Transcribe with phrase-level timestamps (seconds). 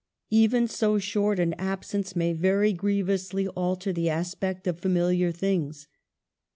[0.31, 5.87] Even so short an absence may very grievously alter the aspect of familiar things.